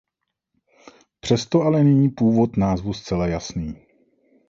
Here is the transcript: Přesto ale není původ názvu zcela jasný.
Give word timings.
Přesto 1.19 1.61
ale 1.61 1.83
není 1.83 2.09
původ 2.09 2.57
názvu 2.57 2.93
zcela 2.93 3.27
jasný. 3.27 3.75